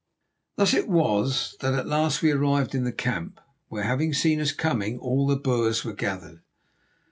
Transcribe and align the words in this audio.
Thus 0.55 0.73
it 0.73 0.87
was 0.89 1.55
that 1.59 1.75
at 1.75 1.85
last 1.85 2.23
we 2.23 2.31
arrived 2.31 2.73
in 2.73 2.85
the 2.85 2.91
camp, 2.91 3.39
where, 3.67 3.83
having 3.83 4.13
seen 4.13 4.41
us 4.41 4.51
coming, 4.51 4.97
all 4.97 5.27
the 5.27 5.35
Boers 5.37 5.85
were 5.85 5.93
gathered. 5.93 6.41